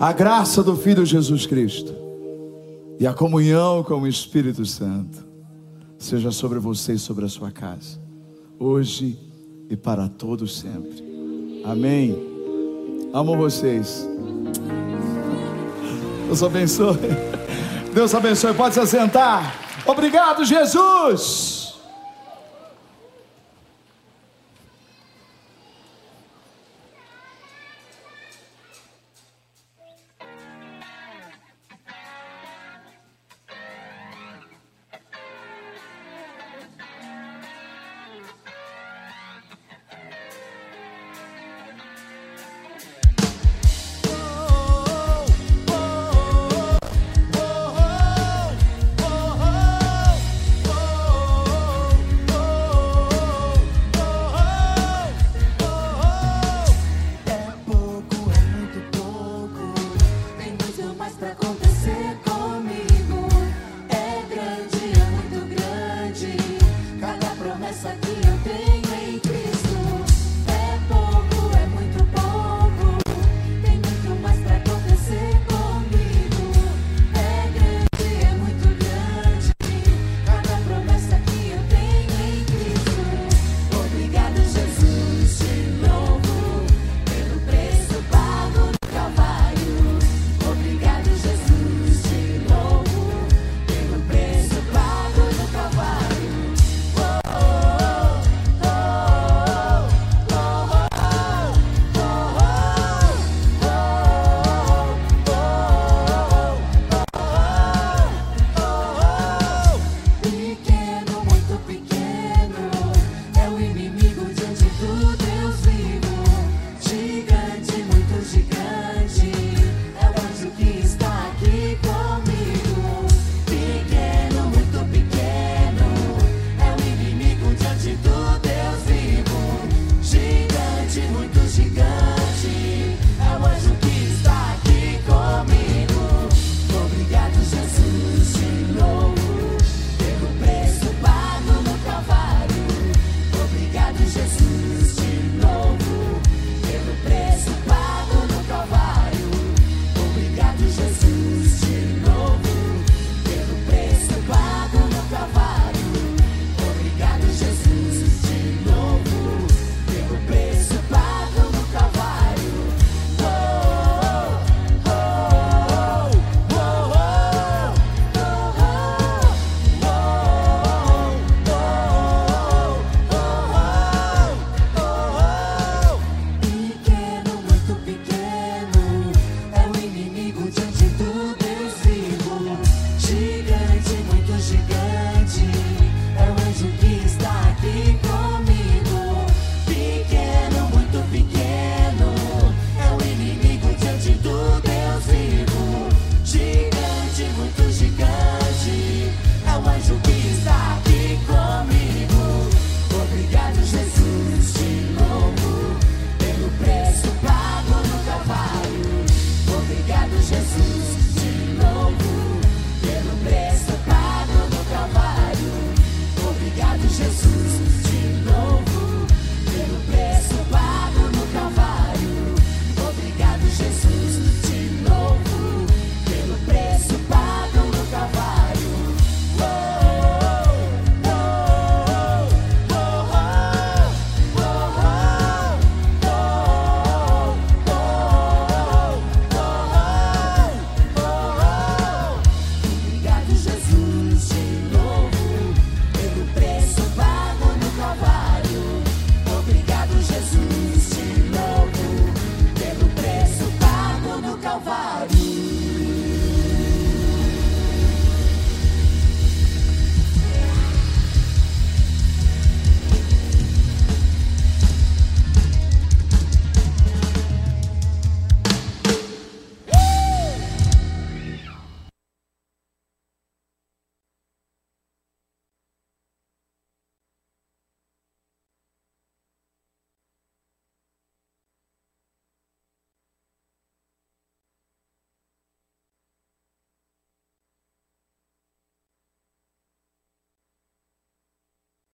a 0.00 0.12
graça 0.12 0.64
do 0.64 0.76
Filho 0.76 1.06
Jesus 1.06 1.46
Cristo 1.46 2.05
e 2.98 3.06
a 3.06 3.12
comunhão 3.12 3.82
com 3.82 4.00
o 4.00 4.06
Espírito 4.06 4.64
Santo 4.64 5.24
seja 5.98 6.30
sobre 6.30 6.58
você 6.58 6.94
e 6.94 6.98
sobre 6.98 7.24
a 7.24 7.28
sua 7.28 7.50
casa, 7.50 7.98
hoje 8.58 9.18
e 9.68 9.76
para 9.76 10.08
todos 10.08 10.58
sempre. 10.58 11.04
Amém. 11.64 12.16
Amo 13.12 13.36
vocês. 13.36 14.06
Deus 16.26 16.42
abençoe. 16.42 16.98
Deus 17.92 18.14
abençoe. 18.14 18.54
Pode 18.54 18.74
se 18.74 18.80
assentar. 18.80 19.54
Obrigado, 19.86 20.44
Jesus. 20.44 21.55